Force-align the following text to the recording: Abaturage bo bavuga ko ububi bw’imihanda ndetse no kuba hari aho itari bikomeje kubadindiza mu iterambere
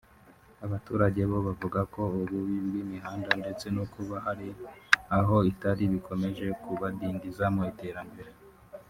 Abaturage 0.65 1.21
bo 1.29 1.37
bavuga 1.47 1.79
ko 1.93 2.01
ububi 2.21 2.55
bw’imihanda 2.65 3.29
ndetse 3.41 3.65
no 3.75 3.83
kuba 3.93 4.15
hari 4.25 4.47
aho 5.17 5.35
itari 5.51 5.83
bikomeje 5.93 6.45
kubadindiza 6.61 7.45
mu 7.55 7.61
iterambere 7.73 8.31